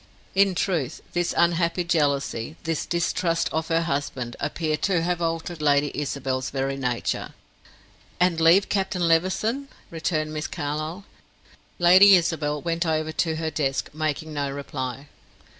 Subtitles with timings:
[0.33, 5.91] In truth this unhappy jealousy, this distrust of her husband, appeared to have altered Lady
[5.93, 7.35] Isabel's very nature.
[8.19, 11.05] "And leave Captain Levison?" returned Miss Carlyle.
[11.77, 15.05] Lady Isabel went over to her desk, making no reply.